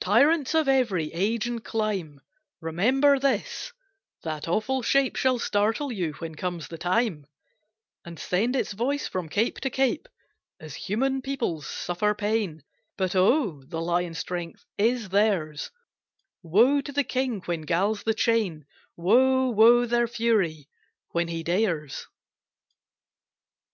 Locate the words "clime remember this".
1.62-3.74